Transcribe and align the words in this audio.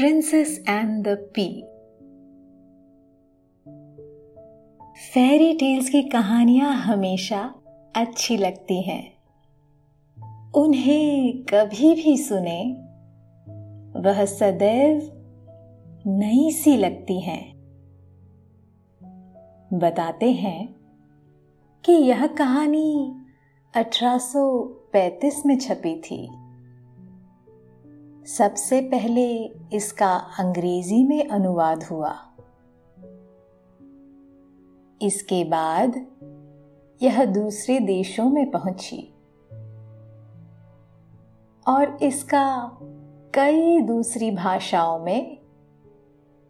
Princess 0.00 0.64
and 0.68 1.04
the 1.04 1.08
pea 1.08 1.62
fairy 5.14 5.54
tales 5.54 5.90
की 5.90 6.02
कहानियाँ 6.02 6.74
हमेशा 6.74 7.54
अच्छी 7.96 8.36
लगती 8.36 8.82
हैं। 8.82 9.12
उन्हें 10.52 11.42
कभी 11.42 11.94
भी 11.94 12.18
सुने, 12.18 12.72
वह 14.00 14.24
सदैव 14.24 15.10
नई 16.06 16.50
सी 16.50 16.76
लगती 16.76 17.20
हैं। 17.20 17.54
बताते 19.72 20.30
हैं 20.30 20.76
कि 21.84 21.92
यह 21.92 22.26
कहानी 22.26 23.16
1835 23.74 25.46
में 25.46 25.58
छपी 25.58 26.00
थी। 26.00 26.39
सबसे 28.38 28.80
पहले 28.80 29.44
इसका 29.72 30.16
अंग्रेज़ी 30.16 31.04
में 31.04 31.28
अनुवाद 31.28 31.84
हुआ। 31.84 32.16
इसके 35.02 35.44
बाद 35.44 36.06
यह 37.02 37.24
दूसरे 37.24 37.80
देशों 37.80 38.30
में 38.30 38.50
पहुँची। 38.50 39.14
और 41.68 41.98
इसका 42.02 42.78
कई 43.34 43.80
दूसरी 43.80 44.30
भाषाओं 44.30 44.98
में 44.98 45.38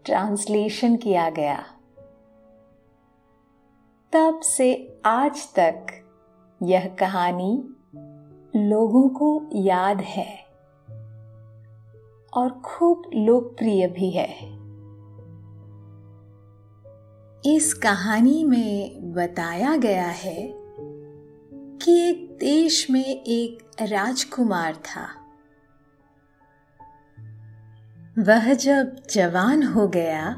ट्रांसलेशन 0.04 0.96
किया 0.96 1.30
गया। 1.30 1.62
तब 4.12 4.40
से 4.40 5.00
आज 5.04 5.54
तक 5.58 5.86
यह 6.62 6.96
कहानी 6.98 7.64
लोगों 8.56 9.08
को 9.08 9.46
याद 9.54 10.00
है। 10.00 10.49
और 12.34 12.50
खूब 12.50 13.10
लोकप्रिय 13.14 13.86
भी 13.86 14.10
है। 14.10 14.60
इस 17.56 17.74
कहानी 17.74 18.44
में 18.44 19.12
बताया 19.12 19.76
गया 19.76 20.06
है 20.06 20.52
कि 21.82 22.00
एक 22.08 22.36
देश 22.40 22.90
में 22.90 23.04
एक 23.04 23.70
राजकुमार 23.82 24.74
था। 24.74 25.06
वह 28.18 28.54
जब 28.54 28.96
जवान 29.10 29.62
हो 29.62 29.88
गया 29.88 30.32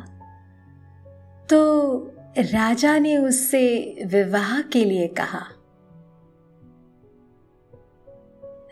तो 1.50 1.60
राजा 2.38 2.98
ने 2.98 3.16
उससे 3.16 3.62
विवाह 4.06 4.60
के 4.62 4.84
लिए 4.84 5.08
कहा। 5.08 5.46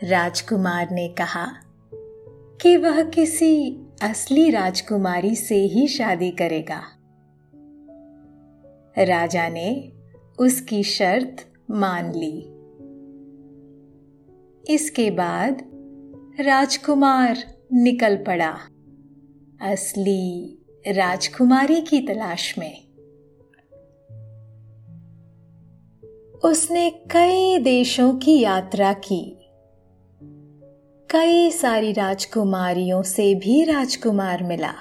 राजकुमार 0.03 0.89
ने 0.91 1.07
कहा 1.07 1.45
कि 2.61 2.77
वह 2.77 3.03
किसी 3.03 3.79
असली 4.01 4.49
राजकुमारी 4.49 5.35
से 5.35 5.55
ही 5.55 5.87
शादी 5.87 6.31
करेगा। 6.31 6.81
राजा 8.97 9.49
ने 9.49 9.91
उसकी 10.39 10.83
शर्त 10.83 11.53
मान 11.71 12.13
ली। 12.15 12.37
इसके 14.73 15.11
बाद 15.11 15.61
राजकुमार 16.39 17.37
निकल 17.73 18.17
पड़ा 18.17 18.57
असली 19.61 20.57
राजकुमारी 20.87 21.81
की 21.81 22.01
तलाश 22.01 22.57
में। 22.57 22.91
उसने 26.43 26.89
कई 26.89 27.57
देशों 27.57 28.13
की 28.13 28.39
यात्रा 28.39 28.93
की। 28.93 29.40
कई 31.11 31.51
सारी 31.51 31.91
राजकुमारियों 31.91 33.03
से 33.03 33.35
भी 33.35 33.63
राजकुमार 33.63 34.43
मिला। 34.43 34.73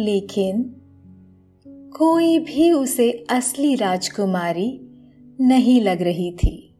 लेकिन 0.00 0.76
कोई 1.96 2.38
भी 2.38 2.72
उसे 2.72 3.26
असली 3.30 3.74
राजकुमारी 3.74 4.80
नहीं 5.40 5.82
लग 5.82 6.02
रही 6.02 6.32
थी। 6.32 6.74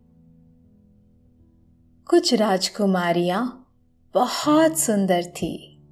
कुछ 2.06 2.34
राजकुमारियाँ 2.34 3.72
बहुत 4.14 4.78
सुंदर 4.78 5.24
थी 5.24 5.82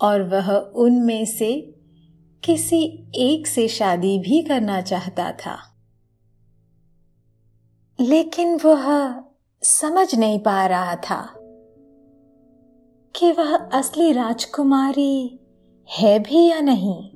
और 0.00 0.22
वह 0.22 0.52
उनमें 0.56 1.24
से 1.24 1.74
किसी 2.44 3.04
एक 3.14 3.46
से 3.46 3.68
शादी 3.68 4.18
भी 4.18 4.42
करना 4.42 4.80
चाहता 4.80 5.32
था। 5.32 5.76
लेकिन 8.00 8.58
वह 8.64 9.25
समझ 9.62 10.14
नहीं 10.14 10.38
पा 10.38 10.66
रहा 10.66 10.94
था 10.96 11.20
कि 13.14 13.32
वह 13.32 13.56
असली 13.56 14.12
राजकुमारी 14.12 15.40
है 15.88 16.18
भी 16.18 16.46
या 16.50 16.60
नहीं। 16.60 17.10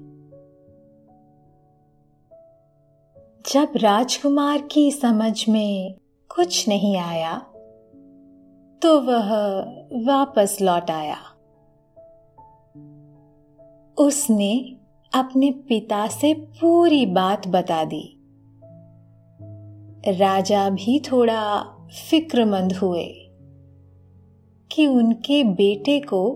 जब 3.52 3.72
राजकुमार 3.76 4.60
की 4.62 4.90
समझ 4.92 5.48
में 5.48 5.94
कुछ 6.36 6.68
नहीं 6.68 6.96
आया 6.96 7.38
तो 8.82 9.00
वह 9.00 9.30
वापस 10.04 10.58
लौट 10.62 10.90
आया। 10.90 11.16
उसने 13.98 14.52
अपने 15.12 15.50
पिता 15.68 16.06
से 16.06 16.34
पूरी 16.34 17.04
बात 17.06 17.48
बता 17.48 17.84
दी। 17.84 18.06
राजा 20.18 20.68
भी 20.70 21.00
थोड़ा 21.00 21.42
फिक्रमंद 21.92 22.72
हुए 22.72 23.04
कि 24.70 24.86
उनके 24.86 25.44
बेटे 25.44 26.00
को 26.00 26.30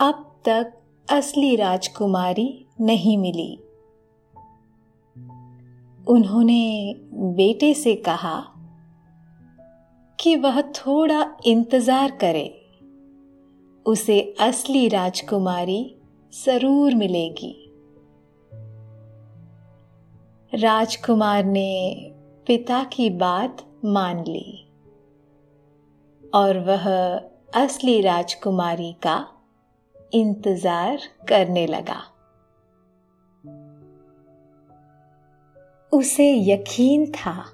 अब 0.00 0.42
तक 0.44 0.72
असली 1.08 1.56
राजकुमारी 1.56 2.66
नहीं 2.80 3.18
मिली। 3.18 3.58
उन्होंने 6.08 6.94
बेटे 7.14 7.74
से 7.74 7.94
कहा 7.94 8.44
कि 10.18 10.36
वह 10.36 10.60
थोड़ा 10.60 11.36
इंतज़ार 11.46 12.10
करे, 12.10 12.48
उसे 13.86 14.36
असली 14.40 14.88
राजकुमारी 14.88 15.96
ज़रूर 16.46 16.94
मिलेगी। 16.94 17.54
राजकुमार 20.52 21.44
ने 21.44 21.94
पिता 22.46 22.84
की 22.84 23.10
बात 23.10 23.66
मान 23.84 24.24
ली। 24.24 24.67
और 26.34 26.58
वह 26.58 26.88
असली 27.54 28.00
राजकुमारी 28.00 28.92
का 28.92 29.26
इंतज़ार 30.14 30.98
करने 31.28 31.66
लगा। 31.66 32.00
उसे 35.92 36.32
यकीन 36.52 37.06
था 37.06 37.44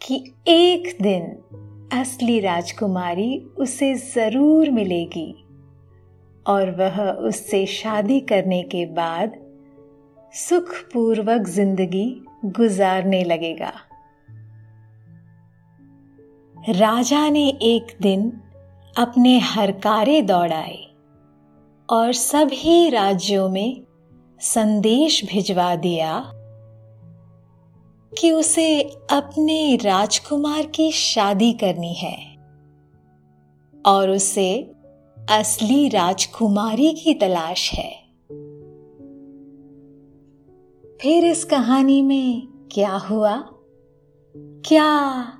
कि 0.00 0.34
एक 0.48 0.96
दिन 1.02 1.24
असली 2.00 2.40
राजकुमारी 2.40 3.38
उसे 3.58 3.94
ज़रूर 3.94 4.70
मिलेगी 4.70 5.30
और 6.46 6.70
वह 6.70 7.00
उससे 7.10 7.66
शादी 7.66 8.20
करने 8.20 8.62
के 8.62 8.86
बाद 8.86 9.32
सुखपूर्वक 10.34 11.46
ज़िंदगी 11.48 12.06
गुजारने 12.44 13.24
लगेगा। 13.24 13.72
राजा 16.68 17.28
ने 17.28 17.48
एक 17.48 17.96
दिन 18.02 18.40
अपने 18.98 19.38
हरकारे 19.38 20.22
दौड़ाए 20.22 20.84
और 21.90 22.12
सभी 22.12 22.90
राज्यों 22.90 23.48
में 23.48 23.82
संदेश 24.40 25.24
भिजवा 25.24 25.76
दिया 25.76 26.32
कि 28.20 28.32
उसे 28.32 28.80
अपने 29.10 29.76
राजकुमार 29.76 30.66
की 30.66 30.92
शादी 30.92 31.52
करनी 31.52 31.94
है 31.94 32.36
और 33.86 34.10
उसे 34.10 34.72
असली 35.30 35.88
राजकुमारी 35.88 36.92
की 36.92 37.14
तलाश 37.14 37.72
है। 37.72 37.92
फिर 41.02 41.24
इस 41.24 41.44
कहानी 41.44 42.02
में 42.02 42.48
क्या 42.72 42.96
हुआ? 42.96 43.44
क्या 44.36 45.32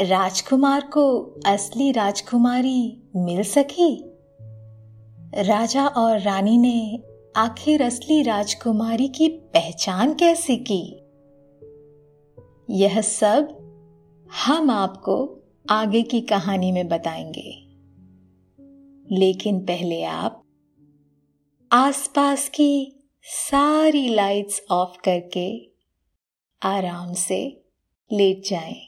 राजकुमार 0.00 0.80
को 0.80 1.34
असली 1.46 1.92
राजकुमारी 1.92 3.02
मिल 3.16 3.42
सकी? 3.42 4.04
राजा 5.34 5.86
और 5.86 6.20
रानी 6.20 6.58
ने 6.58 7.02
आखिर 7.36 7.82
असली 7.82 8.22
राजकुमारी 8.22 9.08
की 9.08 9.28
पहचान 9.28 10.14
कैसे 10.14 10.56
की? 10.56 10.96
यह 12.70 13.00
सब 13.00 13.58
हम 14.46 14.70
आपको 14.70 15.38
आगे 15.70 16.02
की 16.02 16.20
कहानी 16.20 16.72
में 16.72 16.88
बताएँगे। 16.88 17.66
लेकिन 19.16 19.60
पहले 19.60 20.04
आप 20.04 20.44
आसपास 21.72 22.48
की 22.48 23.04
सारी 23.22 24.08
लाइट्स 24.08 24.62
ऑफ़ 24.70 24.98
करके 25.04 25.70
आराम 26.62 27.12
से 27.12 27.64
लेट 28.12 28.42
जाएँ। 28.48 28.87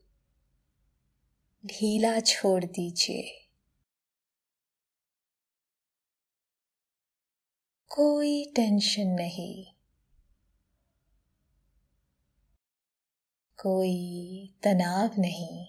ढीला 1.65 2.19
छोड़ 2.19 2.65
दीजिए। 2.65 3.47
कोई 7.89 8.53
टेंशन 8.55 9.07
नहीं। 9.07 9.65
कोई 13.57 14.53
तनाव 14.63 15.09
नहीं। 15.17 15.65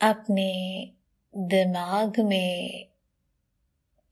अपने 0.00 0.92
दिमाग 1.36 2.20
में 2.20 2.88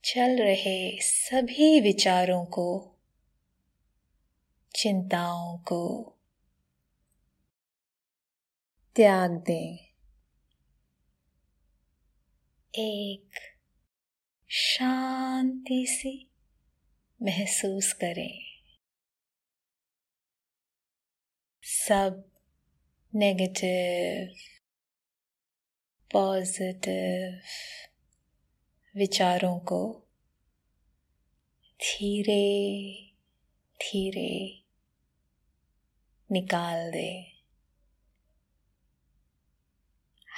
चल 0.05 0.37
रहे 0.43 1.01
सभी 1.01 1.79
विचारों 1.79 2.45
को, 2.45 2.95
चिंताओं 4.75 5.57
को 5.57 6.13
त्याग 8.95 9.31
दें। 9.31 9.77
एक 12.75 13.29
शांति 14.49 15.85
सी 15.89 16.31
महसूस 17.21 17.93
करें। 17.93 18.41
सब 21.63 22.31
नेगेटिव 23.15 24.35
पॉजिटिव 26.11 27.41
विचारों 28.95 29.59
को 29.59 30.07
धीरे 31.81 32.93
धीरे 33.75 34.63
निकाल 36.31 36.91
दे। 36.91 37.30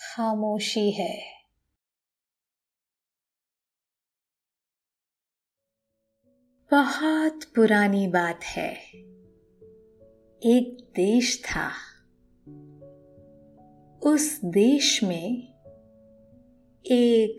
खामोशी 0.00 0.90
है। 0.90 1.24
बहुत 6.70 7.44
पुरानी 7.44 8.08
बात 8.08 8.44
है। 8.44 8.74
एक 10.42 10.92
देश 10.96 11.44
था। 11.44 11.70
उस 14.02 14.40
देश 14.44 15.02
में 15.04 15.48
एक 16.86 17.38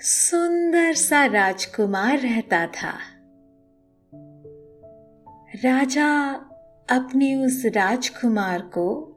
सुंदर 0.00 0.94
सा 0.94 1.26
राजकुमार 1.26 2.18
रहता 2.18 2.66
था। 2.66 2.98
राजा 5.64 6.32
अपने 6.90 7.34
उस 7.34 7.62
राजकुमार 7.66 8.60
को 8.62 9.11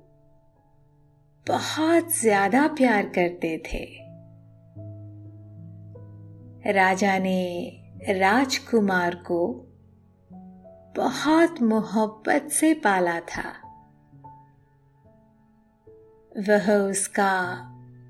बहुत 1.47 2.19
ज़्यादा 2.19 2.67
प्यार 2.67 3.05
करते 3.05 3.57
थे। 3.57 4.05
राजा 6.71 7.17
ने 7.17 7.81
राजकुमार 8.09 9.15
को 9.15 9.47
बहुत 10.95 11.61
मोहब्बत 11.61 12.47
से 12.51 12.73
पाला 12.73 13.19
था। 13.19 13.53
वह 16.37 16.77
उसका 16.77 17.55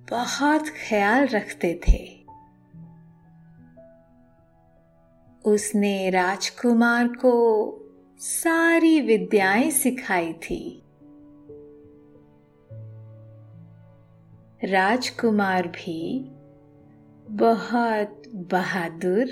बहुत 0.09 0.67
ख्याल 0.67 1.27
रखते 1.27 1.79
थे। 1.87 2.25
उसने 5.51 6.09
राजकुमार 6.09 7.07
को 7.07 7.35
सारी 8.19 9.01
विद्याएँ 9.01 9.71
सिखाई 9.71 10.33
थी। 10.33 10.84
राजकुमार 14.63 15.67
भी 15.67 16.31
बहुत 17.29 18.21
बहादुर 18.27 19.27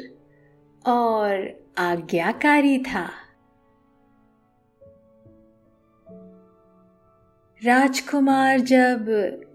और 0.86 1.62
आज्ञाकारी 1.78 2.80
था। 2.80 3.10
राजकुमार 7.66 8.60
जब 8.60 9.06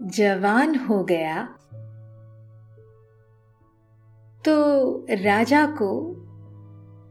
जवान 0.01 0.75
हो 0.75 1.03
गया 1.03 1.43
तो 4.45 4.55
राजा 5.11 5.65
को 5.65 5.91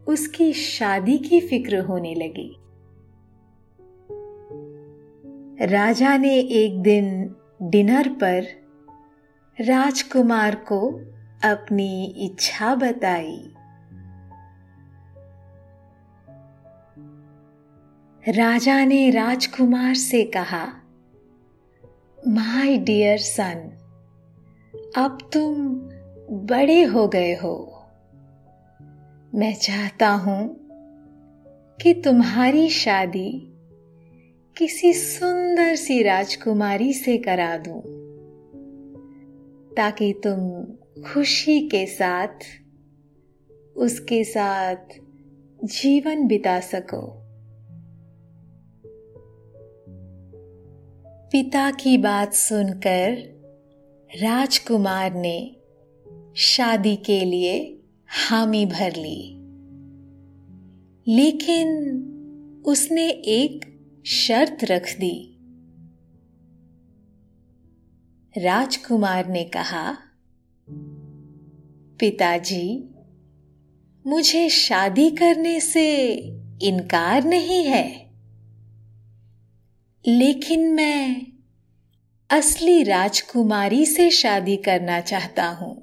उसकी 0.08 0.52
शादी 0.52 1.18
की 1.18 1.40
फ़िक्र 1.40 1.80
होने 1.80 2.14
लगी। 2.14 2.56
राजा 5.66 6.16
ने 6.16 6.38
एक 6.38 6.82
दिन 6.82 7.36
डिनर 7.62 8.08
पर 8.08 8.46
राजकुमार 9.60 10.54
को 10.54 10.90
अपनी 11.44 12.04
इच्छा 12.04 12.74
बताई। 12.74 13.54
राजा 18.28 18.84
ने 18.84 19.10
राजकुमार 19.10 19.94
से 19.94 20.24
कहा, 20.24 20.66
माय 22.28 22.76
डियर 22.76 23.18
सन, 23.18 23.72
अब 24.96 25.18
तुम 25.32 25.68
बड़े 26.30 26.82
हो 26.82 27.08
गए 27.08 27.34
हो। 27.34 27.86
मैं 29.34 29.54
चाहता 29.54 30.08
हूँ 30.08 30.56
कि 31.82 31.94
तुम्हारी 31.94 32.68
शादी 32.68 33.47
किसी 34.58 34.92
सुंदर 34.92 35.74
सी 35.74 36.02
राजकुमारी 36.02 36.92
से 36.92 37.18
करा 37.18 37.56
दूँ, 37.56 37.80
ताकि 39.76 40.14
तुम 40.26 40.64
खुशी 41.02 41.68
के 41.68 41.86
साथ, 41.86 42.38
उसके 43.76 44.24
साथ 44.24 44.76
जीवन 45.64 46.26
बिता 46.26 46.60
सको। 46.60 47.02
पिता 51.28 51.70
की 51.70 51.98
बात 51.98 52.32
सुनकर 52.32 53.16
राजकुमार 54.22 55.14
ने 55.14 55.56
शादी 56.36 56.96
के 56.96 57.24
लिए 57.24 57.80
हामी 58.08 58.66
भर 58.66 58.90
ली। 58.90 59.34
लेकिन 61.16 61.68
उसने 62.66 63.08
एक 63.10 63.77
शर्त 64.06 64.58
रख 64.64 64.96
दी। 65.00 65.34
राजकुमार 68.38 69.26
ने 69.26 69.44
कहा, 69.44 69.98
पिताजी, 72.00 72.94
मुझे 74.06 74.48
शादी 74.48 75.10
करने 75.10 75.60
से 75.60 76.14
इनकार 76.62 77.24
नहीं 77.24 77.64
है। 77.64 78.08
लेकिन 80.06 80.74
मैं 80.74 81.26
असली 82.30 82.82
राजकुमारी 82.82 83.86
से 83.86 84.10
शादी 84.10 84.56
करना 84.56 85.00
चाहता 85.00 85.48
हूँ, 85.48 85.82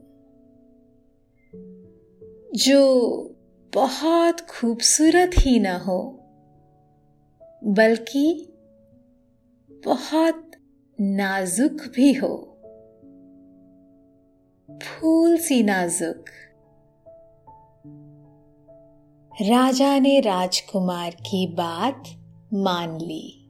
जो 2.55 2.81
बहुत 3.73 4.41
खूबसूरत 4.41 5.31
ही 5.37 5.59
न 5.59 5.65
हो। 5.65 6.14
बल्कि 7.67 8.53
बहुत 9.85 10.51
नाजुक 11.01 11.71
भी 11.71 12.13
हो। 12.13 12.51
फूल 14.83 15.37
सी 15.37 15.63
नाजुक। 15.63 16.25
राजा 19.41 19.99
ने 19.99 20.19
राजकुमार 20.19 21.11
की 21.11 21.47
बात 21.47 22.03
मान 22.53 22.97
ली। 22.97 23.41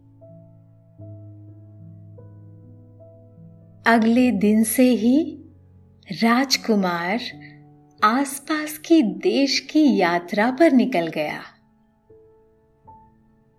अगले 3.88 4.32
दिन 4.32 4.64
से 4.64 4.90
ही 4.90 5.44
राजकुमार 6.12 7.20
आसपास 8.04 8.78
की 8.78 9.02
देश 9.02 9.60
की 9.60 9.98
यात्रा 9.98 10.52
पर 10.52 10.72
निकल 10.72 11.08
गया। 11.08 11.42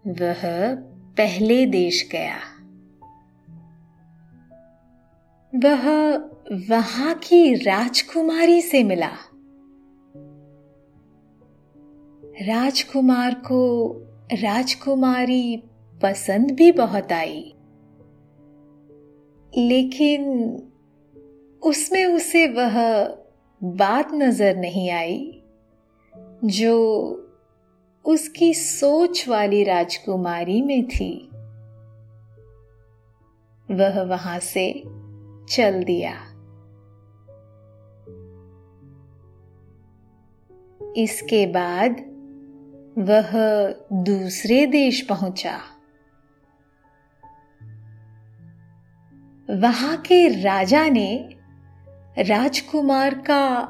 वह 0.07 0.75
पहले 1.17 1.67
देश 1.67 2.09
गया। 2.13 2.37
वह 5.55 6.17
वहाँ 6.69 7.15
की 7.15 7.55
राजकुमारी 7.55 8.61
से 8.61 8.85
मिला। 8.85 9.11
राजकुमार 12.43 13.35
को 13.35 13.93
राजकुमारी 14.33 15.63
पसंद 16.03 16.51
भी 16.51 16.73
बहुत 16.73 17.13
आई। 17.13 17.55
लेकिन 19.57 20.23
उसमें 21.63 22.05
उसे 22.05 22.49
वह 22.49 23.05
बात 23.65 24.09
नज़र 24.15 24.57
नहीं 24.57 24.91
आई, 24.91 25.43
जो 26.45 26.77
उसकी 28.07 28.55
सोच 28.55 29.29
वाली 29.29 29.65
राजकुमारी 29.65 30.63
में 30.63 30.89
थी। 30.89 31.31
वह 33.71 34.03
वहाँ 34.03 34.39
से 34.39 34.83
चल 35.49 35.85
दिया। 35.85 36.13
इसके 40.97 41.47
बाद 41.47 41.93
वह 42.99 43.33
दूसरे 43.93 44.67
देश 44.67 45.01
पहुँचा। 45.01 45.61
वहाँ 49.51 49.97
के 49.97 50.43
राजा 50.43 50.89
ने 50.89 51.29
राजकुमार 52.19 53.15
का 53.15 53.65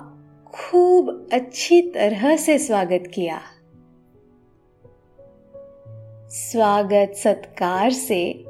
खूब 0.47 1.28
अच्छी 1.33 1.83
तरह 1.83 2.37
से 2.37 2.59
स्वागत 2.59 3.02
किया। 3.14 3.40
स्वागत 6.28 7.12
सत्कार 7.14 7.90
से 7.90 8.45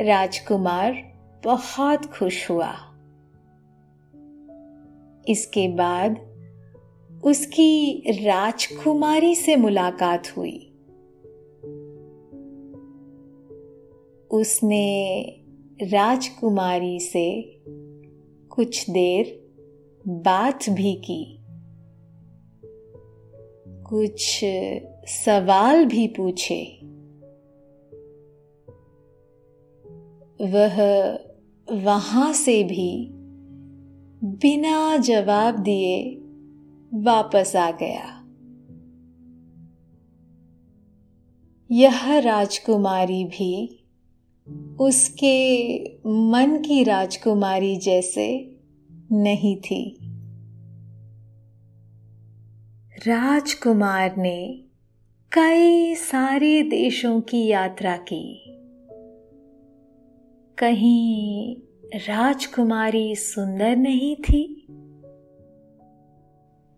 राजकुमार 0.00 1.12
बहुत 1.44 2.06
खुश 2.06 2.50
हुआ। 2.50 2.74
इसके 5.28 5.68
बाद 5.68 6.16
उसकी 7.24 8.02
राजकुमारी 8.24 9.34
से 9.34 9.56
मुलाकात 9.56 10.36
हुई। 10.36 10.72
उसने 14.30 15.22
राजकुमारी 15.82 17.00
से 17.00 17.60
कुछ 18.50 18.90
देर 18.90 19.46
बात 20.08 20.58
भी 20.70 20.94
की। 20.94 21.38
कुछ 23.68 24.40
सवाल 25.06 25.84
भी 25.84 26.08
पूछे। 26.08 26.83
वह 30.40 30.82
वहाँ 31.72 32.32
से 32.32 32.64
भी 32.64 33.08
बिना 34.24 34.96
जवाब 34.96 35.58
दिए 35.58 36.20
वापस 36.94 37.56
आ 37.56 37.70
गया। 37.70 38.20
यह 41.70 42.18
राजकुमारी 42.18 43.24
भी 43.24 43.84
उसके 44.80 45.78
मन 46.06 46.62
की 46.66 46.84
राजकुमारी 46.84 47.76
जैसे 47.76 48.56
नहीं 49.12 49.56
थी। 49.56 49.98
राजकुमार 53.06 54.16
ने 54.16 54.60
कई 55.32 55.94
सारे 55.94 56.62
देशों 56.62 57.20
की 57.20 57.46
यात्रा 57.46 57.96
की। 57.96 58.43
कहीं 60.58 61.56
राजकुमारी 61.94 63.14
सुंदर 63.14 63.76
नहीं 63.76 64.16
थी? 64.16 64.66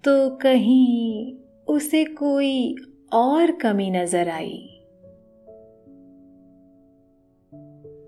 तो 0.04 0.36
कहीं 0.36 1.34
उसे 1.68 2.04
कोई 2.04 2.76
और 3.12 3.50
कमी 3.50 3.90
नज़र 3.90 4.28
आई? 4.28 4.72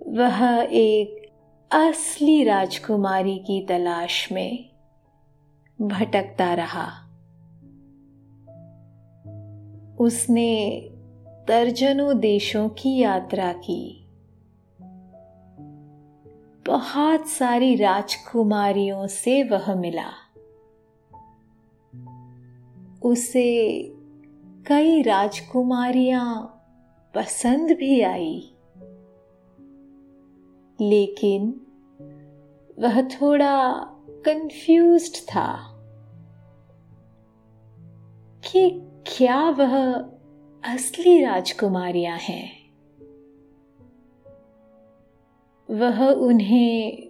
वह 0.06 0.68
एक 0.72 1.32
असली 1.70 2.44
राजकुमारी 2.44 3.38
की 3.38 3.66
तलाश 3.66 4.32
में 4.32 4.70
भटकता 5.80 6.54
रहा। 6.54 7.04
उसने 10.00 10.80
दर्जनों 11.48 12.18
देशों 12.18 12.68
की 12.68 12.98
यात्रा 12.98 13.52
की। 13.52 13.97
बहुत 16.68 17.28
सारी 17.28 17.76
राजकुमारियों 17.76 19.06
से 19.06 19.44
वह 19.44 19.74
मिला। 19.74 20.10
उसे 23.02 23.78
कई 24.66 25.02
राजकुमारियाँ 25.02 26.44
पसंद 27.14 27.70
भी 27.70 28.00
आई। 28.00 28.52
लेकिन 30.80 31.60
वह 32.78 33.02
थोड़ा 33.02 33.72
कंफ्यूज्ड 34.26 35.28
था 35.28 35.74
कि 38.44 38.82
क्या 39.16 39.50
वह 39.50 39.94
असली 40.64 41.24
राजकुमारियाँ 41.24 42.18
हैं। 42.18 42.57
वह 45.70 46.10
उन्हें 46.10 47.02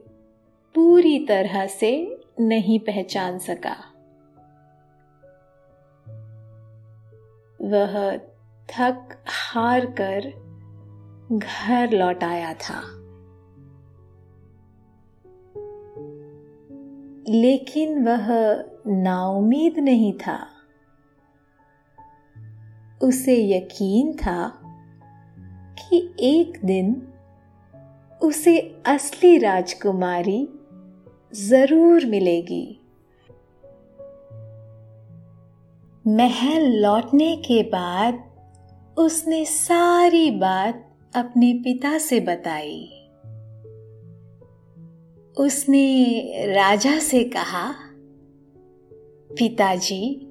पूरी 0.75 1.27
तरह 1.27 1.67
से 1.67 2.21
नहीं 2.41 2.81
पहचान 2.81 3.39
सका। 3.39 3.77
वह 7.63 8.17
थक 8.69 9.25
हार 9.27 9.87
कर 10.01 10.49
घर 11.33 11.91
लौट 11.91 12.25
आया 12.25 12.55
था। 12.55 12.99
लेकिन 17.29 18.05
वह 18.05 18.29
नाउमीद 18.87 19.79
नहीं 19.79 20.13
था। 20.13 20.47
उसे 23.03 23.57
यकीन 23.57 24.13
था 24.13 24.61
कि 25.79 26.15
एक 26.21 26.61
दिन 26.65 27.13
उसे 28.23 28.83
असली 28.87 29.39
राजकुमारी 29.39 30.49
ज़रूर 31.35 32.05
मिलेगी। 32.07 32.81
महल 36.07 36.67
लौटने 36.77 37.37
के 37.37 37.63
बाद 37.63 38.23
उसने 38.99 39.45
सारी 39.45 40.31
बात 40.31 40.85
अपने 41.17 41.53
पिता 41.53 41.99
से 41.99 42.21
बताई। 42.21 42.85
उसने 45.37 46.55
राजा 46.55 46.99
से 46.99 47.25
कहा, 47.25 47.75
पिताजी, 49.31 50.27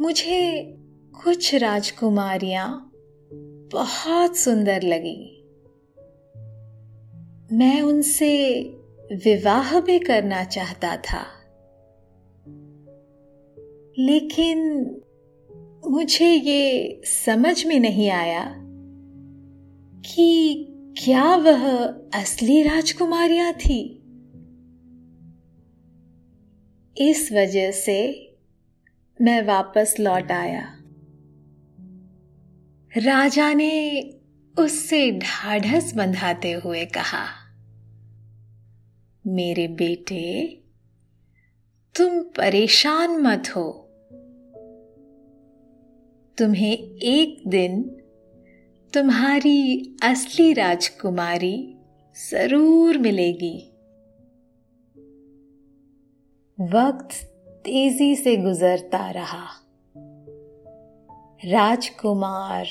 मुझे 0.00 0.62
कुछ 1.24 1.54
राजकुमारियाँ 1.54 2.92
बहुत 3.72 4.36
सुंदर 4.36 4.82
लगी। 4.82 5.35
मैं 7.52 7.82
उनसे 7.82 8.62
विवाह 9.12 9.80
भी 9.80 9.98
करना 9.98 10.44
चाहता 10.44 10.96
था। 10.96 11.26
लेकिन 13.98 14.86
मुझे 15.86 16.34
ये 16.34 17.00
समझ 17.04 17.66
में 17.66 17.80
नहीं 17.80 18.10
आया 18.10 18.54
कि 20.00 20.64
क्या 21.04 21.36
वह 21.36 21.86
असली 22.14 22.62
राजकुमारियाँ 22.62 23.52
थी। 23.52 24.02
इस 27.10 27.32
वजह 27.32 27.70
से 27.70 28.22
मैं 29.20 29.42
वापस 29.42 29.96
लौट 30.00 30.32
आया। 30.32 30.72
राजा 32.96 33.52
ने 33.52 34.02
उससे 34.58 35.12
ढाढ़स 35.12 35.94
बंधाते 35.94 36.52
हुए 36.52 36.84
कहा, 36.84 37.26
मेरे 39.26 39.68
बेटे, 39.68 40.46
तुम 41.94 42.22
परेशान 42.22 43.10
मत 43.10 43.48
हो। 43.56 43.82
तुम्हें 46.38 46.72
एक 47.02 47.42
दिन 47.48 47.82
तुम्हारी 48.94 49.96
असली 50.02 50.52
राजकुमारी 50.52 51.76
ज़रूर 52.30 52.98
मिलेगी। 52.98 53.56
वक्त 56.58 57.14
तेज़ी 57.64 58.16
से 58.16 58.36
गुजरता 58.36 59.10
रहा। 59.10 59.46
राजकुमार 61.44 62.66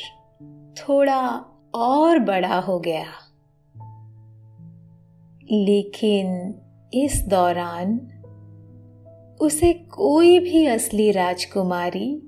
थोड़ा 0.78 1.52
और 1.76 2.20
बड़ा 2.20 2.60
हो 2.60 2.80
गया। 2.80 3.06
लेकिन 5.52 6.56
इस 6.94 7.28
दौरान 7.28 8.12
उसे 9.42 9.74
कोई 9.74 10.40
भी 10.40 10.66
असली 10.66 11.12
राजकुमारी 11.12 12.22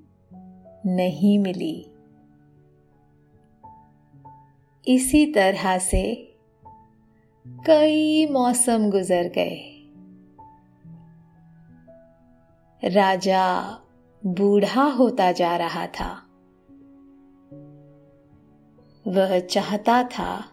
नहीं 0.85 1.39
मिली। 1.39 1.91
इसी 4.87 5.25
तरह 5.25 5.77
से 5.77 6.35
कई 7.47 8.27
मौसम 8.27 8.89
गुजर 8.89 9.23
गए। 9.23 9.73
राजा 12.83 13.79
बूढ़ा 14.25 14.83
होता 14.83 15.31
जा 15.31 15.57
रहा 15.57 15.87
था। 15.87 16.26
वह 19.07 19.39
चाहता 19.39 20.03
था 20.03 20.51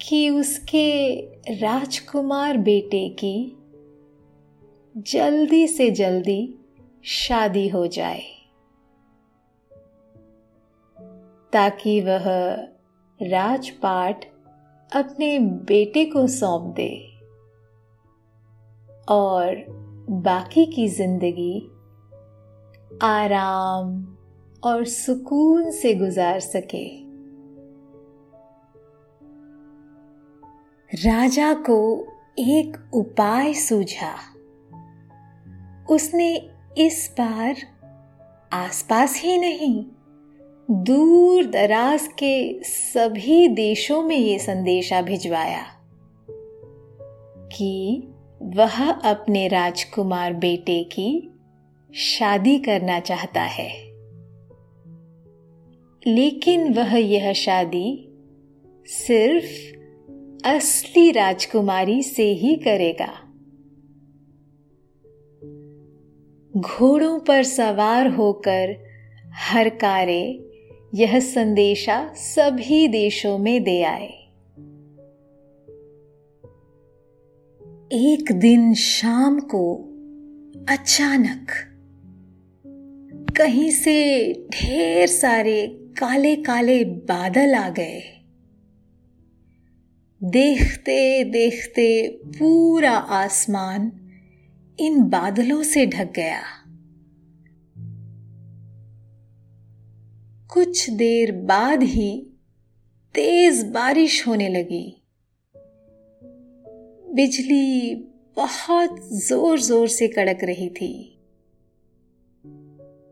कि 0.00 0.30
उसके 0.30 1.16
राजकुमार 1.60 2.56
बेटे 2.56 3.08
की 3.08 3.56
जल्दी 4.96 5.68
से 5.68 5.90
जल्दी 5.90 6.54
शादी 7.04 7.68
हो 7.68 7.86
जाए, 7.86 8.22
ताकि 11.52 12.00
वह 12.00 12.54
राजपाट 13.22 14.24
अपने 14.92 15.38
बेटे 15.38 16.04
को 16.04 16.26
सौंप 16.26 16.74
दे 16.74 17.20
और 19.08 19.64
बाकी 20.10 20.66
की 20.66 20.88
ज़िंदगी 20.88 21.70
आराम 23.02 24.13
और 24.64 24.84
सुकून 24.84 25.70
से 25.70 25.94
गुजार 25.94 26.40
सके। 26.40 27.04
राजा 31.08 31.54
को 31.54 32.06
एक 32.38 32.90
उपाय 32.94 33.54
सूझा। 33.54 34.14
उसने 35.90 36.50
इस 36.78 37.14
बार 37.20 37.56
आसपास 38.52 39.20
ही 39.22 39.38
नहीं, 39.38 39.84
दूर 40.70 41.44
दराज 41.44 42.06
के 42.06 42.62
सभी 42.62 43.48
देशों 43.48 44.02
में 44.02 44.16
ये 44.16 44.38
संदेशा 44.38 45.02
भिजवाया 45.02 45.62
कि 47.56 48.08
वह 48.42 48.90
अपने 48.90 49.48
राजकुमार 49.48 50.34
बेटे 50.34 50.84
की 50.84 51.30
शादी 51.94 52.58
करना 52.58 53.00
चाहता 53.00 53.42
है। 53.42 53.83
लेकिन 56.06 56.74
वह 56.74 56.96
यह 56.96 57.32
शादी 57.32 58.08
सिर्फ़ 58.86 59.74
असली 60.48 61.10
राजकुमारी 61.10 62.02
से 62.02 62.22
ही 62.22 62.56
करेगा। 62.56 63.20
घोड़ों 66.56 67.20
पर 67.20 67.42
सवार 67.42 68.06
होकर 68.06 68.76
हर 69.26 69.68
कारे 69.68 70.50
यह 70.94 71.20
संदेशा 71.20 72.12
सभी 72.16 72.88
देशों 72.88 73.38
में 73.38 73.62
दे 73.62 73.82
आए। 73.82 74.12
एक 77.92 78.24
दिन 78.32 78.74
शाम 78.74 79.40
को 79.40 79.76
अचानक 80.68 81.46
कहीं 83.36 83.70
से 83.70 84.32
ढेर 84.32 85.06
सारे 85.06 85.80
काले 85.98 86.36
काले 86.36 86.84
बादल 86.84 87.54
आ 87.54 87.68
गए। 87.70 88.00
देखते 90.20 91.24
देखते 91.24 91.86
पूरा 92.26 92.92
आसमान 92.92 93.92
इन 94.78 95.02
बादलों 95.02 95.62
से 95.62 95.86
ढक 95.86 96.12
गया। 96.12 96.42
कुछ 100.54 100.90
देर 100.90 101.32
बाद 101.32 101.82
ही 101.82 102.10
तेज 103.14 103.64
बारिश 103.64 104.26
होने 104.26 104.48
लगी। 104.48 104.84
बिजली 107.14 107.94
बहुत 108.36 108.96
ज़ोर 109.26 109.60
ज़ोर 109.60 109.88
से 109.88 110.08
कड़क 110.08 110.44
रही 110.44 110.68
थी। 110.68 110.92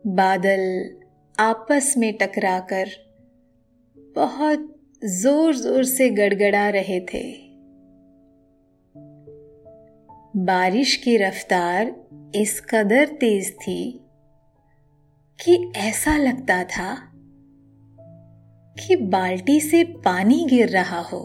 बादल 0.07 0.63
आपस 1.39 1.93
में 1.97 2.13
टकराकर 2.13 2.89
बहुत 4.15 4.75
ज़ोर 5.05 5.55
ज़ोर 5.55 5.83
से 5.83 6.09
गड़गड़ा 6.09 6.69
रहे 6.69 6.99
थे। 6.99 7.23
बारिश 10.37 10.95
की 10.95 11.17
रफ्तार 11.17 11.95
इस 12.35 12.61
कदर 12.61 13.05
तेज 13.05 13.51
थी 13.53 13.99
कि 15.39 15.71
ऐसा 15.75 16.17
लगता 16.17 16.63
था 16.63 16.95
कि 18.77 18.95
बाल्टी 18.95 19.59
से 19.59 19.83
पानी 19.83 20.45
गिर 20.49 20.69
रहा 20.69 20.99
हो। 20.99 21.23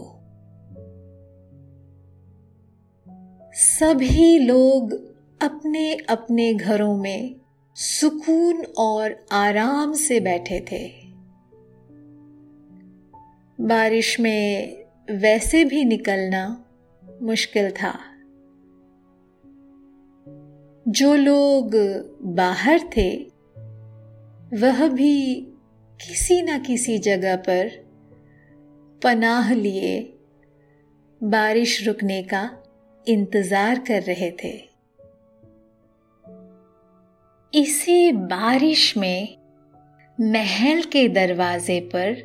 सभी 3.53 4.39
लोग 4.39 4.93
अपने 5.41 5.93
अपने 5.95 6.53
घरों 6.53 6.97
में 6.97 7.38
सुकून 7.81 8.65
और 8.77 9.25
आराम 9.31 9.93
से 9.93 10.19
बैठे 10.19 10.65
थे। 10.71 10.91
बारिश 13.61 14.19
में 14.19 14.77
वैसे 15.11 15.65
भी 15.65 15.85
निकलना 15.85 16.65
मुश्किल 17.21 17.71
था। 17.71 17.99
जो 20.87 21.15
लोग 21.15 21.71
बाहर 22.21 22.79
थे, 22.97 23.17
वह 24.53 24.87
भी 24.87 25.35
किसी 26.07 26.41
न 26.41 26.59
किसी 26.59 26.99
जगह 26.99 27.35
पर 27.35 27.69
पनाह 29.03 29.53
लिए 29.53 30.17
बारिश 31.23 31.87
रुकने 31.87 32.23
का 32.23 32.63
इंतज़ार 33.07 33.79
कर 33.79 34.01
रहे 34.01 34.31
थे। 34.31 34.68
इसी 37.53 38.11
बारिश 38.11 38.97
में 38.97 39.37
महल 40.21 40.81
के 40.81 41.07
दरवाजे 41.07 41.79
पर 41.95 42.17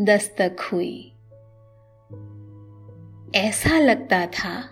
दस्तक 0.00 0.56
हुई। 0.60 1.12
ऐसा 3.34 3.78
लगता 3.78 4.26
था 4.26 4.70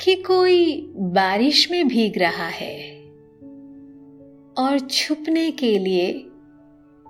कि 0.00 0.14
कोई 0.14 0.92
बारिश 0.96 1.70
में 1.70 1.88
भीग 1.88 2.18
रहा 2.18 2.48
है 2.48 2.96
और 4.58 4.78
छुपने 4.90 5.50
के 5.50 5.78
लिए 5.78 6.26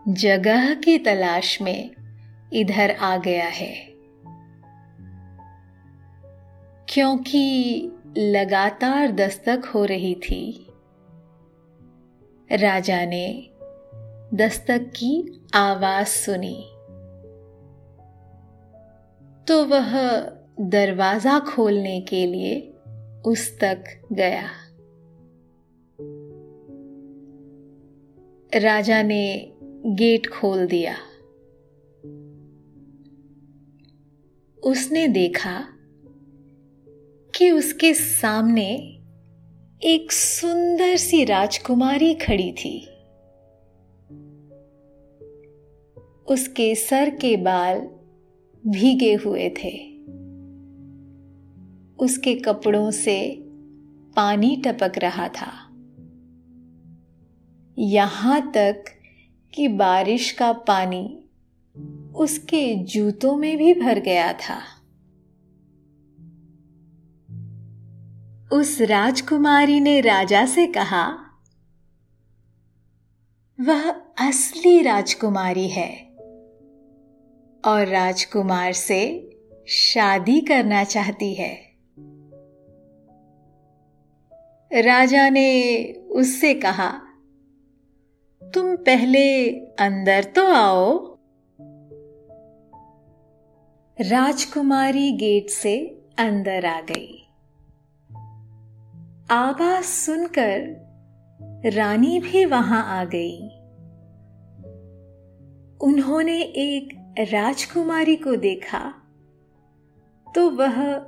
जगह 0.09 0.75
की 0.75 0.99
तलाश 0.99 1.63
में 1.63 1.91
इधर 2.53 2.91
आ 2.91 3.17
गया 3.17 3.47
है। 3.47 3.89
क्योंकि 6.89 7.83
लगातार 8.19 9.13
दस्तक 9.13 9.63
हो 9.75 9.85
रही 9.85 10.15
थी 10.15 10.67
राजा 12.53 13.05
ने 13.05 13.51
दस्तक 14.35 14.93
की 14.97 15.43
आवाज़ 15.55 16.07
सुनी। 16.07 16.71
तो 19.49 19.65
वह 19.65 20.21
दरवाज़ा 20.61 21.39
खोलने 21.39 22.01
के 22.01 22.27
लिए 22.27 22.75
उस 23.27 23.61
तक 23.61 23.85
गया। 24.13 24.49
राजा 28.55 29.03
ने 29.03 29.53
गेट 29.87 30.27
खोल 30.27 30.67
दिया। 30.67 30.97
उसने 34.65 35.09
देखा 35.09 35.69
कि 37.35 37.51
उसके 37.51 37.95
सामने 37.95 38.94
एक 39.83 40.13
सुंदर 40.13 40.97
सी 40.97 41.25
राजकुमारी 41.25 42.15
खड़ी 42.15 42.53
थी। 42.53 42.89
उसके 46.27 46.75
सर 46.75 47.11
के 47.11 47.37
बाल 47.37 47.81
भीगे 48.67 49.15
हुए 49.15 49.49
थे। 49.49 49.73
उसके 52.05 52.35
कपड़ों 52.35 52.91
से 52.91 53.37
पानी 54.17 54.63
टपक 54.67 54.93
रहा 54.99 55.29
था। 55.29 55.53
यहाँ 57.79 58.53
तक 58.53 58.85
कि 59.55 59.69
बारिश 59.69 60.31
का 60.33 60.53
पानी 60.53 61.25
उसके 62.17 62.75
जूतों 62.75 63.37
में 63.37 63.57
भी 63.57 63.75
भर 63.75 63.99
गया 63.99 64.33
था। 64.33 64.74
उस 68.53 68.81
राजकुमारी 68.81 69.81
ने 69.81 70.01
राजा 70.01 70.47
से 70.47 70.67
कहा, 70.67 71.13
वह 73.61 73.91
असली 74.29 74.83
राजकुमारी 74.83 75.69
है। 75.69 76.09
और 77.65 77.87
राजकुमार 77.87 78.73
से, 78.73 79.31
शादी 79.69 80.41
करना 80.41 80.85
चाहती 80.85 81.35
है। 81.35 81.55
राजा 84.83 85.29
ने 85.29 85.83
उससे 85.93 86.55
कहा, 86.55 86.91
तुम 88.55 88.77
पहले 88.77 89.51
अंदर 89.57 90.25
तो 90.25 90.47
आओ। 90.47 91.15
राजकुमारी 94.01 95.13
गेट 95.13 95.51
से 95.51 96.03
अंदर 96.19 96.67
आ 96.67 96.81
गई। 96.81 97.24
आवाज़ 99.31 99.85
सुनकर 99.85 101.71
रानी 101.75 102.21
भी 102.21 102.45
वहाँ 102.45 103.01
आ 103.01 103.05
गई। 103.05 103.39
उन्होंने 105.81 106.43
एक 106.43 107.15
राजकुमारी 107.19 108.17
को 108.17 108.37
देखा 108.37 108.95
तो 110.35 110.51
वह 110.51 110.99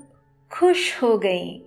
खुश 0.53 1.03
हो 1.03 1.19
गई। 1.19 1.59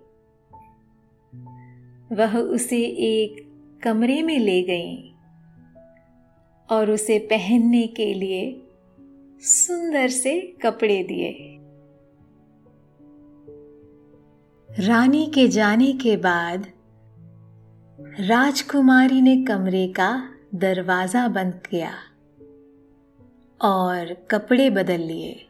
वह 2.15 2.37
उसे 2.37 2.81
एक 2.85 3.51
कमरे 3.83 4.21
में 4.21 4.39
ले 4.39 4.63
गई 4.63 5.13
और 6.69 6.91
उसे 6.91 7.19
पहनने 7.19 7.87
के 7.87 8.13
लिए 8.13 8.61
सुंदर 9.39 10.07
से 10.07 10.41
कपड़े 10.61 11.03
दिए। 11.03 11.58
रानी 14.69 15.25
के 15.25 15.47
जाने 15.47 15.93
के 15.93 16.17
बाद 16.17 16.67
राजकुमारी 18.19 19.21
ने 19.21 19.35
कमरे 19.45 19.87
का 19.87 20.29
दरवाज़ा 20.55 21.27
बंद 21.27 21.53
किया 21.69 21.91
और 23.61 24.13
कपड़े 24.31 24.69
बदल 24.69 25.01
लिए। 25.01 25.49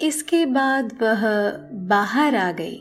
इसके 0.00 0.46
बाद 0.46 0.92
वह 1.02 1.26
बाहर 1.88 2.36
आ 2.36 2.52
गई। 2.52 2.80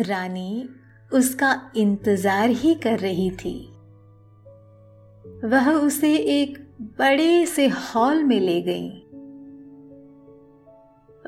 रानी 0.00 0.68
उसका 1.12 1.72
इंतज़ार 1.76 2.50
ही 2.50 2.74
कर 2.74 2.98
रही 2.98 3.30
थी। 3.30 3.58
वह 5.44 5.70
उसे 5.70 6.16
एक 6.16 6.58
बड़े 6.98 7.46
से 7.46 7.68
हॉल 7.68 8.24
में 8.24 8.40
ले 8.40 8.60
गई। 8.62 9.01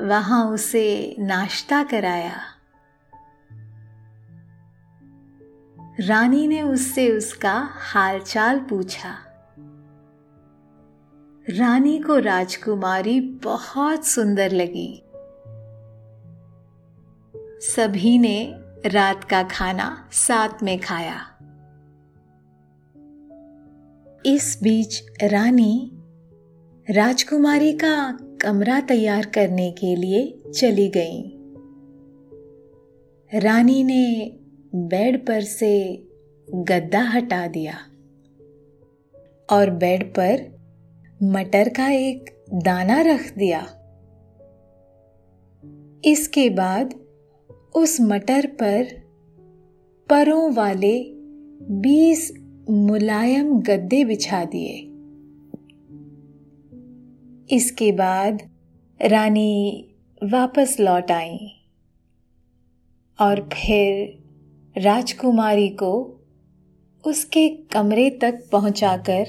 वहाँ 0.03 0.51
उसे 0.51 1.17
नाश्ता 1.19 1.83
कराया। 1.83 2.41
रानी 6.01 6.49
ने 6.49 6.63
उससे 6.63 7.11
उसका 7.11 7.69
हालचाल 7.73 8.61
पूछा। 8.61 9.17
रानी 11.51 11.99
को 11.99 12.19
राजकुमारी 12.19 13.21
बहुत 13.21 14.07
सुंदर 14.07 14.51
लगी। 14.53 15.03
सभी 17.61 18.19
ने 18.19 18.55
रात 18.87 19.25
का 19.25 19.43
खाना 19.43 20.09
साथ 20.13 20.63
में 20.63 20.81
खाया। 20.81 21.31
इस 24.27 24.59
बीच 24.63 25.03
रानी 25.25 25.91
राजकुमारी 26.91 27.73
का 27.73 28.19
कमरा 28.43 28.81
तैयार 28.81 29.27
करने 29.27 29.71
के 29.73 29.97
लिए 29.97 30.43
चली 30.55 30.89
गई। 30.89 31.33
रानी 33.39 33.85
ने 33.85 34.33
बेड 34.75 35.27
पर 35.27 35.41
से 35.41 36.03
गद्दा 36.51 37.01
हटा 37.01 37.47
दिया 37.47 37.75
और 39.51 39.71
बेड 39.71 40.15
पर 40.19 40.59
मटर 41.23 41.69
का 41.69 41.89
एक 41.89 42.31
दाना 42.55 43.01
रख 43.01 43.39
दिया। 43.39 43.61
इसके 46.05 46.51
बाद 46.51 46.95
उस 47.75 48.01
मटर 48.01 48.47
पर 48.47 48.85
परों 50.11 50.55
वाले 50.55 51.05
बीस 51.71 52.33
मुलायम 52.71 53.61
गद्दे 53.61 54.05
बिछा 54.05 54.45
दिए। 54.45 54.91
इसके 57.55 57.93
बाद 57.93 58.43
रानी 59.03 59.89
वापस 60.25 60.77
लौट 60.81 61.11
आई 61.11 61.39
और 63.21 63.49
फिर 63.53 64.19
राजकुमारी 64.79 65.69
को 65.69 65.93
उसके 67.07 67.49
कमरे 67.49 68.11
तक 68.11 68.49
पहुंचाकर 68.53 69.27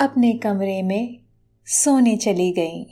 अपने 0.00 0.32
कमरे 0.32 0.82
में 0.82 1.18
सोने 1.66 2.16
चली 2.16 2.50
गई। 2.52 2.84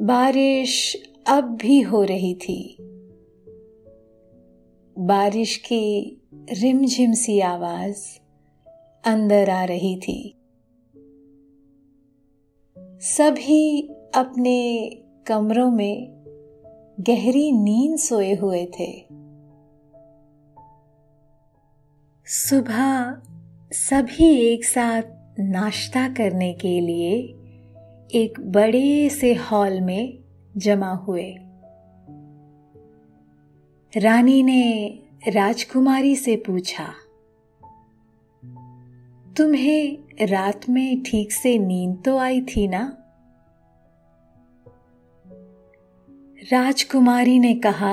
बारिश 0.00 0.96
अब 1.28 1.44
भी 1.56 1.80
हो 1.80 2.02
रही 2.02 2.34
थी। 2.34 2.76
बारिश 4.98 5.56
की 5.56 6.22
रिमझिम 6.52 7.12
सी 7.12 7.40
आवाज़ 7.40 8.25
अंदर 9.06 9.50
आ 9.50 9.64
रही 9.64 9.96
थी। 9.96 10.34
सभी 13.00 13.88
अपने 14.14 14.90
कमरों 15.26 15.70
में 15.70 16.08
गहरी 17.00 17.52
नींद 17.52 17.98
सोए 17.98 18.34
हुए 18.34 18.66
थे। 18.66 19.06
सुबह 22.26 23.16
सभी 23.72 24.36
एक 24.36 24.64
साथ 24.64 25.02
नाश्ता 25.40 26.08
करने 26.08 26.52
के 26.52 26.80
लिए 26.80 27.12
एक 28.22 28.34
बड़े 28.40 29.08
से 29.08 29.34
हॉल 29.34 29.80
में 29.80 30.18
जमा 30.56 30.92
हुए। 30.92 31.36
रानी 33.96 34.42
ने 34.42 34.98
राजकुमारी 35.28 36.16
से 36.16 36.36
पूछा 36.36 36.94
तुम्हें 39.36 39.98
रात 40.26 40.68
में 40.68 41.02
ठीक 41.02 41.32
से 41.32 41.58
नींद 41.58 42.02
तो 42.04 42.18
आई 42.18 42.40
थी 42.40 42.68
ना? 42.68 42.96
राजकुमारी 46.52 47.38
ने 47.38 47.54
कहा, 47.54 47.92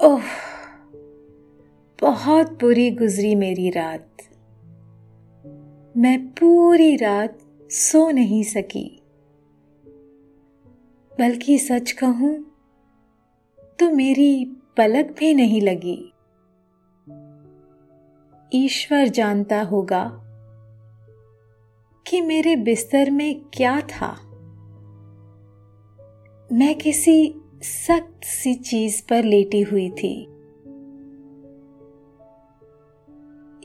ओह, 0.00 0.22
बहुत 2.00 2.60
बुरी 2.60 2.90
गुजरी 2.90 3.34
मेरी 3.34 3.70
रात। 3.70 4.16
मैं 5.96 6.26
पूरी 6.26 6.96
रात 6.96 7.38
सो 7.70 8.10
नहीं 8.10 8.42
सकी। 8.42 9.02
बल्कि 11.18 11.58
सच 11.58 11.92
कहूँ 11.92 12.44
तो 13.78 13.90
मेरी 13.90 14.44
पलक 14.76 15.16
भी 15.18 15.34
नहीं 15.34 15.60
लगी। 15.60 16.11
ईश्वर 18.54 19.08
जानता 19.08 19.62
होगा 19.62 20.18
कि 22.06 22.20
मेरे 22.20 22.56
बिस्तर 22.56 23.10
में 23.10 23.40
क्या 23.54 23.80
था। 23.80 24.12
मैं 26.52 26.74
किसी 26.74 27.34
सख्त 27.62 28.24
सी 28.24 28.54
चीज़ 28.54 29.02
पर 29.10 29.24
लेटी 29.24 29.62
हुई 29.62 29.90
थी। 29.90 30.26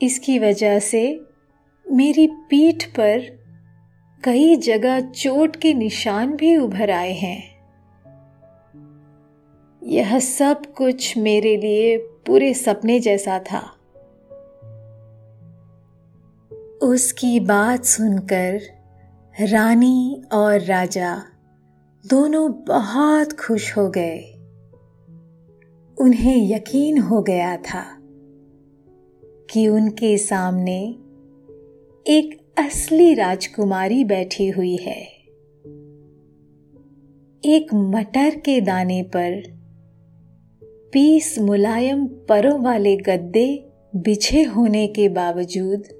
इसकी 0.06 0.38
वजह 0.38 0.78
से 0.78 1.20
मेरी 1.90 2.26
पीठ 2.26 2.84
पर 2.84 3.20
कई 4.24 4.56
जगह 4.56 5.00
चोट 5.00 5.56
के 5.56 5.74
निशान 5.74 6.36
भी 6.36 6.56
उभर 6.56 6.90
आए 6.90 7.12
हैं। 7.12 7.58
यह 9.82 10.18
सब 10.18 10.66
कुछ 10.66 11.18
मेरे 11.18 11.56
लिए 11.56 11.98
पूरे 11.98 12.54
सपने 12.54 13.00
जैसा 13.00 13.38
था। 13.38 13.74
उसकी 16.82 17.40
बात 17.40 17.84
सुनकर 17.84 18.60
रानी 19.40 20.22
और 20.32 20.60
राजा 20.60 21.22
दोनों 22.06 22.52
बहुत 22.52 23.32
खुश 23.32 23.78
हो 23.78 23.88
गए। 23.88 24.18
उन्हें 26.00 26.54
यकीन 26.54 26.98
हो 26.98 27.22
गया 27.22 27.56
था 27.56 27.98
कि 29.50 29.68
उनके 29.68 30.18
सामने 30.18 30.80
एक 32.06 32.54
असली 32.58 33.14
राजकुमारी 33.14 34.04
बैठी 34.04 34.48
हुई 34.48 34.76
है। 34.76 35.02
एक 37.44 37.66
मटर 37.74 38.34
के 38.34 38.60
दाने 38.60 39.02
पर 39.02 39.42
पीस 40.92 41.38
मुलायम 41.38 42.06
परों 42.06 42.60
वाले 42.62 42.96
गद्दे 42.96 43.68
बिछे 43.96 44.42
होने 44.42 44.86
के 44.86 45.08
बावजूद 45.08 45.97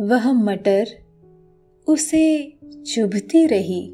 वह 0.00 0.32
मटर 0.32 0.84
उसे 1.86 2.58
चुभती 2.86 3.46
रही। 3.46 3.92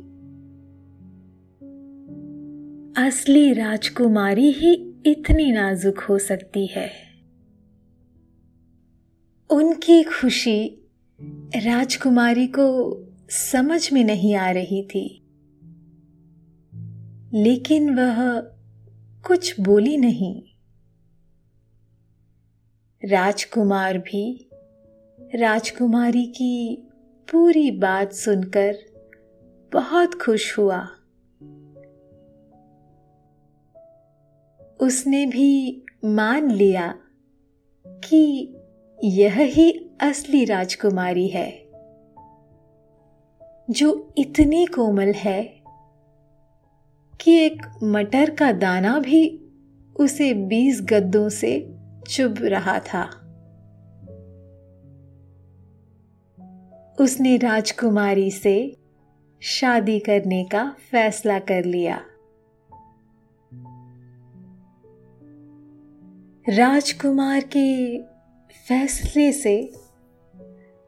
असली 3.07 3.53
राजकुमारी 3.53 4.51
ही 4.51 4.95
इतनी 5.07 5.53
नाजुक 5.53 5.99
हो 5.99 6.19
सकती 6.19 6.67
है। 6.67 6.91
उनकी 9.51 10.03
खुशी 10.03 10.88
राजकुमारी 11.57 12.47
को 12.47 12.97
समझ 13.31 13.93
में 13.93 14.05
नहीं 14.05 14.35
आ 14.35 14.51
रही 14.51 14.83
थी। 14.83 15.23
लेकिन 17.35 17.97
वह 17.97 18.41
कुछ 19.27 19.61
बोली 19.61 19.97
नहीं। 19.97 20.43
राजकुमार 23.05 23.99
भी 23.99 24.49
राजकुमारी 25.35 26.27
की 26.27 26.88
पूरी 27.33 27.71
बात 27.71 28.12
सुनकर 28.12 28.75
बहुत 29.73 30.23
खुश 30.23 30.59
हुआ। 30.59 30.88
उसने 34.81 35.27
भी 35.27 35.83
मान 36.05 36.51
लिया 36.51 36.95
कि 37.87 38.55
यह 39.05 39.38
ही 39.38 39.90
असली 40.01 40.45
राजकुमारी 40.45 41.29
है, 41.29 41.51
जो 43.71 44.14
इतनी 44.18 44.66
कोमल 44.66 45.12
है 45.12 45.42
कि 47.21 47.33
एक 47.33 47.62
मटर 47.83 48.31
का 48.31 48.53
दाना 48.53 48.99
भी 48.99 49.40
उसे 49.97 50.35
बीस 50.35 50.83
गद्दों 50.83 51.29
से 51.29 51.75
चुभ 52.09 52.38
रहा 52.42 52.79
था। 52.79 53.21
उसने 57.03 57.37
राजकुमारी 57.37 58.31
से 58.31 58.77
शादी 59.41 59.99
करने 59.99 60.45
का 60.45 60.77
फैसला 60.91 61.38
कर 61.38 61.65
लिया। 61.65 62.05
राजकुमार 66.49 67.41
के 67.41 67.99
फैसले 68.69 69.33
से 69.33 69.73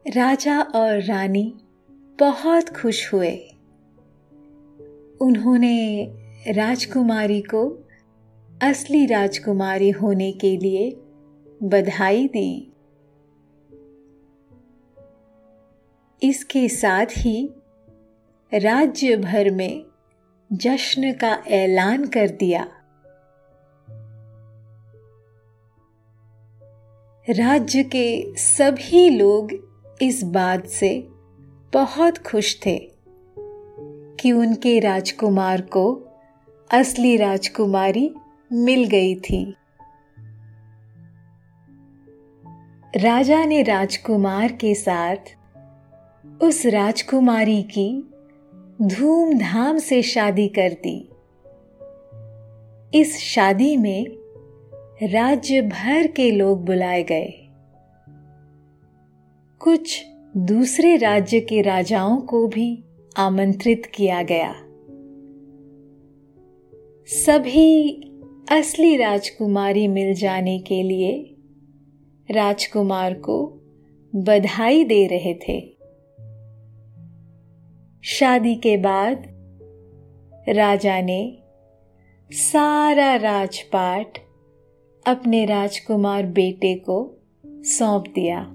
राजा 0.07 0.61
और 0.61 1.01
रानी 1.01 1.53
बहुत 2.19 2.69
खुश 2.69 3.13
हुए। 3.13 3.35
उन्होंने 5.21 6.05
राजकुमारी 6.47 7.41
को 7.41 7.87
असली 8.63 9.05
राजकुमारी 9.05 9.89
होने 9.89 10.31
के 10.31 10.57
लिए 10.57 10.97
बधाई 11.63 12.27
दी। 12.27 12.74
इसके 16.23 16.69
साथ 16.69 17.05
ही 17.11 17.53
राज्य 18.53 19.17
भर 19.17 19.51
में 19.51 19.85
जश्न 20.53 21.13
का 21.13 21.43
ऐलान 21.47 22.05
कर 22.05 22.29
दिया। 22.29 22.67
राज्य 27.29 27.83
के 27.83 28.33
सभी 28.37 29.09
लोग 29.09 29.53
इस 30.01 30.23
बात 30.23 30.67
से 30.67 31.07
बहुत 31.73 32.17
खुश 32.17 32.59
थे 32.65 32.91
कि 34.19 34.31
उनके 34.31 34.79
राजकुमार 34.79 35.61
को 35.61 36.07
असली 36.71 37.17
राजकुमारी 37.17 38.13
मिल 38.53 38.83
गई 38.83 39.15
थी। 39.15 39.55
राजा 42.95 43.45
ने 43.45 43.61
राजकुमार 43.61 44.51
के 44.51 44.75
साथ 44.75 45.34
उस 46.41 46.65
राजकुमारी 46.65 47.63
की 47.63 48.09
धूमधाम 48.81 49.77
से 49.77 50.01
शादी 50.01 50.47
कर 50.47 50.69
दी 50.69 51.09
इस 52.99 53.17
शादी 53.17 53.77
में 53.77 54.05
राज्य 55.03 55.61
भर 55.61 56.07
के 56.07 56.31
लोग 56.31 56.65
बुलाए 56.65 57.03
गए। 57.03 57.47
कुछ 59.59 60.05
दूसरे 60.37 60.97
राज्य 60.97 61.39
के 61.39 61.61
राजाओं 61.61 62.17
को 62.17 62.47
भी 62.47 62.83
आमंत्रित 63.17 63.85
किया 63.85 64.23
गया। 64.23 64.53
सभी 67.07 67.91
असली 68.51 68.97
राजकुमारी 68.97 69.87
मिल 69.87 70.13
जाने 70.13 70.59
के 70.59 70.83
लिए 70.83 71.35
राजकुमार 72.31 73.13
को 73.13 73.61
बधाई 74.15 74.83
दे 74.83 75.07
रहे 75.07 75.33
थे। 75.33 75.74
शादी 78.07 78.55
के 78.55 78.77
बाद 78.77 79.23
राजा 80.49 81.01
ने 81.01 81.37
सारा 82.31 83.15
राजपाट 83.15 84.17
अपने 85.07 85.45
राजकुमार 85.45 86.25
बेटे 86.25 86.75
को 86.75 87.17
सौंप 87.45 88.03
दिया। 88.07 88.47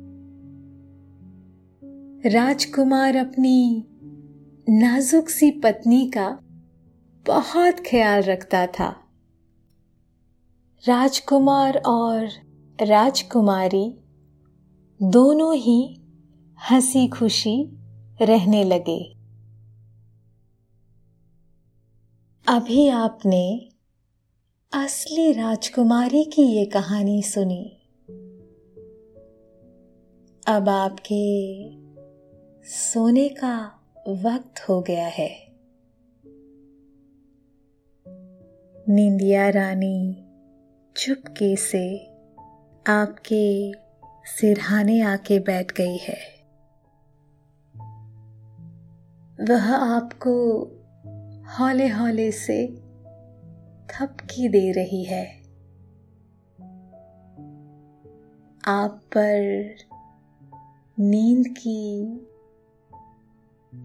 राजकुमार 2.30 3.16
अपनी 3.16 3.86
नाजुक 4.68 5.28
सी 5.28 5.50
पत्नी 5.50 6.10
का 6.10 6.38
बहुत 7.26 7.80
ख्याल 7.80 8.22
रखता 8.22 8.66
था। 8.66 8.96
राजकुमार 10.88 11.76
और 11.76 12.28
राजकुमारी 12.82 13.98
दोनों 15.02 15.54
ही 15.54 16.00
हँसी 16.70 17.08
खुशी 17.08 17.72
रहने 18.22 18.64
लगे। 18.64 19.19
अभी 22.48 22.88
आपने 22.88 23.68
असली 24.72 25.33
राजकुमारी 25.33 26.24
की 26.24 26.42
ये 26.42 26.64
कहानी 26.64 27.22
सुनी। 27.22 27.76
अब 30.46 30.68
आपके 30.68 31.24
सोने 32.68 33.29
का 33.29 33.81
वक्त 34.09 34.68
हो 34.68 34.81
गया 34.81 35.07
है। 35.07 35.46
निंदिया 38.88 39.48
रानी 39.48 40.24
चुपके 40.96 41.57
से 41.57 42.07
आपके 42.87 43.72
सिरहाने 44.26 45.00
आके 45.00 45.38
बैठ 45.38 45.72
गई 45.72 45.96
है। 45.96 46.18
वह 49.40 49.74
आपको 49.74 50.64
हौले 51.58 51.88
हौले 51.88 52.32
से 52.32 52.66
थपकी 53.90 54.48
दे 54.48 54.72
रही 54.72 55.04
है। 55.04 55.42
आप 58.64 59.00
पर 59.16 59.74
नींद 60.98 61.48
की 61.48 62.18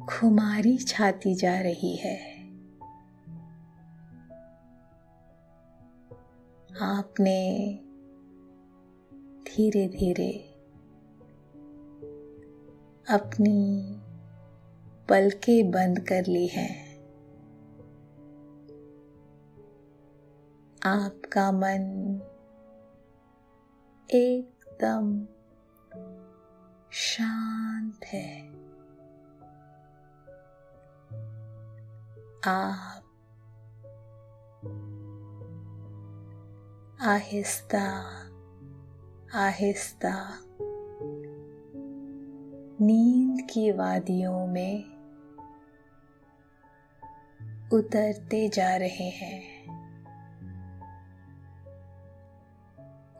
खुमारी 0.05 0.77
छाती 0.77 1.35
जा 1.35 1.59
रही 1.59 1.95
है। 1.95 2.17
आपने 6.81 7.69
धीरे 9.47 9.87
धीरे 9.87 10.31
अपनी 13.09 13.95
पलकें 15.09 15.71
बंद 15.71 15.99
कर 15.99 16.25
ली 16.25 16.47
हैं। 16.47 16.84
आपका 20.85 21.51
मन 21.51 21.83
एकदम 24.09 25.25
शांत 26.91 28.05
है। 28.05 28.47
आप 32.47 33.01
आहिस्ता 37.01 38.05
आहिस्ता 39.35 40.39
नींद 42.81 43.47
की 43.51 43.71
वादियों 43.71 44.47
में 44.47 44.83
उतरते 47.73 48.49
जा 48.49 48.75
रहे 48.75 49.09
हैं। 49.09 49.54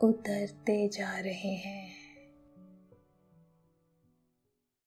उतरते 0.02 0.88
जा 0.88 1.18
रहे 1.20 1.54
हैं। 1.54 2.05